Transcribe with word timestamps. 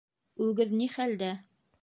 Үгеҙ 0.45 0.73
ни 0.79 0.89
хәлдә? 0.95 1.31